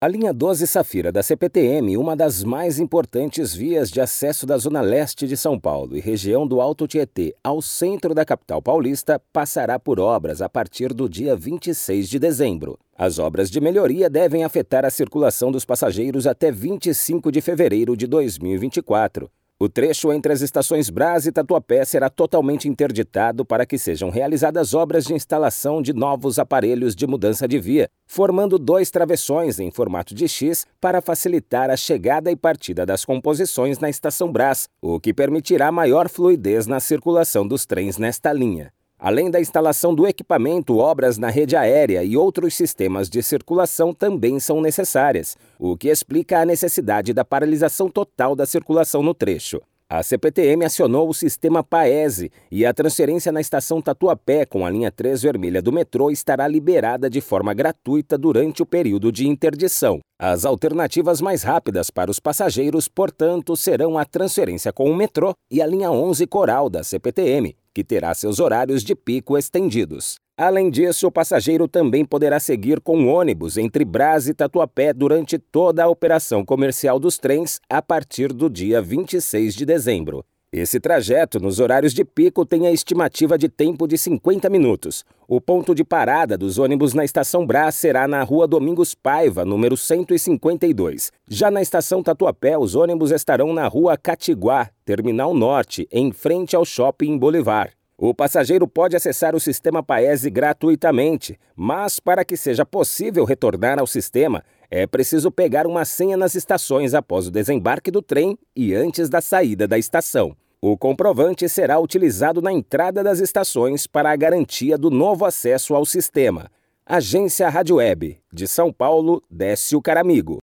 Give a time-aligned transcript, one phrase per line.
[0.00, 4.80] A linha 12 Safira da CPTM, uma das mais importantes vias de acesso da zona
[4.80, 9.76] leste de São Paulo e região do Alto Tietê ao centro da capital paulista, passará
[9.76, 12.78] por obras a partir do dia 26 de dezembro.
[12.96, 18.06] As obras de melhoria devem afetar a circulação dos passageiros até 25 de fevereiro de
[18.06, 19.28] 2024.
[19.60, 24.72] O trecho entre as estações Brás e Tatuapé será totalmente interditado para que sejam realizadas
[24.72, 30.14] obras de instalação de novos aparelhos de mudança de via, formando dois travessões em formato
[30.14, 35.12] de X para facilitar a chegada e partida das composições na estação Brás, o que
[35.12, 38.72] permitirá maior fluidez na circulação dos trens nesta linha.
[38.98, 44.40] Além da instalação do equipamento, obras na rede aérea e outros sistemas de circulação também
[44.40, 49.60] são necessárias, o que explica a necessidade da paralisação total da circulação no trecho.
[49.90, 54.90] A CPTM acionou o sistema Paese e a transferência na estação Tatuapé com a linha
[54.90, 60.00] 3 vermelha do metrô estará liberada de forma gratuita durante o período de interdição.
[60.18, 65.62] As alternativas mais rápidas para os passageiros, portanto, serão a transferência com o metrô e
[65.62, 70.18] a linha 11 Coral da CPTM, que terá seus horários de pico estendidos.
[70.36, 75.84] Além disso, o passageiro também poderá seguir com ônibus entre Brás e Tatuapé durante toda
[75.84, 80.24] a operação comercial dos trens a partir do dia 26 de dezembro.
[80.50, 85.04] Esse trajeto, nos horários de pico, tem a estimativa de tempo de 50 minutos.
[85.28, 89.76] O ponto de parada dos ônibus na estação Brás será na rua Domingos Paiva, número
[89.76, 91.12] 152.
[91.28, 96.64] Já na estação Tatuapé, os ônibus estarão na rua Catiguá, Terminal Norte, em frente ao
[96.64, 97.77] Shopping Bolivar.
[98.00, 103.88] O passageiro pode acessar o sistema Paese gratuitamente, mas para que seja possível retornar ao
[103.88, 109.08] sistema, é preciso pegar uma senha nas estações após o desembarque do trem e antes
[109.08, 110.36] da saída da estação.
[110.62, 115.84] O comprovante será utilizado na entrada das estações para a garantia do novo acesso ao
[115.84, 116.48] sistema.
[116.86, 120.38] Agência Rádio Web, de São Paulo, Décio Caramigo.